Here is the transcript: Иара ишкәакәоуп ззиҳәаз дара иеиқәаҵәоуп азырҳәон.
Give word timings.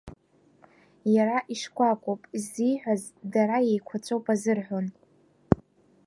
Иара 1.15 1.37
ишкәакәоуп 1.53 2.21
ззиҳәаз 2.41 3.03
дара 3.33 3.57
иеиқәаҵәоуп 3.63 4.25
азырҳәон. 4.33 4.87